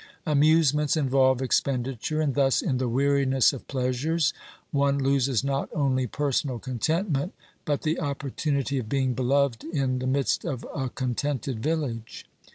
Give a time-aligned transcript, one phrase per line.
[0.25, 4.33] Amusements involve expenditure, and thus in the weariness of pleasures
[4.71, 7.35] one loses not only per sonal contentment
[7.65, 12.25] but the opportunity of being beloved in the midst of a contented village.